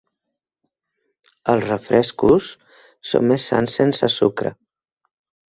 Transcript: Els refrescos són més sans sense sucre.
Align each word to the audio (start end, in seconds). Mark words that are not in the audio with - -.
Els 1.53 1.65
refrescos 1.67 2.49
són 3.11 3.29
més 3.33 3.47
sans 3.53 3.79
sense 3.83 4.11
sucre. 4.19 4.55